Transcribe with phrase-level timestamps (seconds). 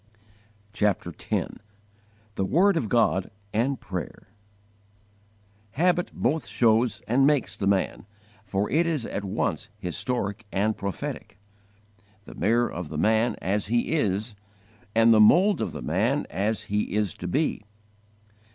[0.73, 1.57] CHAPTER X
[2.33, 4.29] THE WORD OF GOD AND PRAYER
[5.73, 8.07] HABIT both shows and makes the man,
[8.43, 11.37] for it is at once historic and prophetic,
[12.25, 14.33] the mirror of the man as he is
[14.95, 17.63] and the mould of the man as he is to be.